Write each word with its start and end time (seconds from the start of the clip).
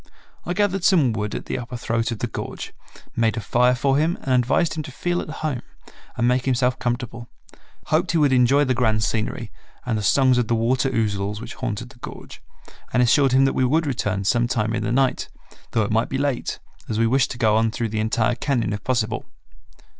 I 0.47 0.53
gathered 0.55 0.83
some 0.83 1.13
wood 1.13 1.35
at 1.35 1.45
the 1.45 1.59
upper 1.59 1.77
throat 1.77 2.09
of 2.11 2.17
the 2.17 2.25
gorge, 2.25 2.73
made 3.15 3.37
a 3.37 3.39
fire 3.39 3.75
for 3.75 3.99
him 3.99 4.17
and 4.23 4.33
advised 4.33 4.73
him 4.73 4.81
to 4.81 4.91
feel 4.91 5.21
at 5.21 5.29
home 5.29 5.61
and 6.17 6.27
make 6.27 6.45
himself 6.45 6.79
comfortable, 6.79 7.29
hoped 7.85 8.09
he 8.13 8.17
would 8.17 8.33
enjoy 8.33 8.63
the 8.65 8.73
grand 8.73 9.03
scenery 9.03 9.51
and 9.85 9.99
the 9.99 10.01
songs 10.01 10.39
of 10.39 10.47
the 10.47 10.55
water 10.55 10.89
ouzels 10.89 11.39
which 11.39 11.53
haunted 11.53 11.89
the 11.89 11.99
gorge, 11.99 12.41
and 12.91 13.03
assured 13.03 13.31
him 13.33 13.45
that 13.45 13.53
we 13.53 13.63
would 13.63 13.85
return 13.85 14.23
some 14.23 14.47
time 14.47 14.73
in 14.73 14.81
the 14.81 14.91
night, 14.91 15.29
though 15.69 15.83
it 15.83 15.91
might 15.91 16.09
be 16.09 16.17
late, 16.17 16.57
as 16.89 16.97
we 16.97 17.05
wished 17.05 17.29
to 17.29 17.37
go 17.37 17.55
on 17.55 17.69
through 17.69 17.89
the 17.89 17.99
entire 17.99 18.33
cañon 18.33 18.73
if 18.73 18.83
possible. 18.83 19.25